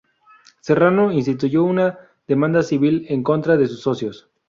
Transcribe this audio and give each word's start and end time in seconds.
Serrano 0.61 1.11
instituyó 1.11 1.63
una 1.63 1.95
demanda 2.27 2.63
civil 2.63 3.05
en 3.09 3.21
contra 3.21 3.55
de 3.55 3.67
sus 3.67 3.81
socios. 3.81 4.31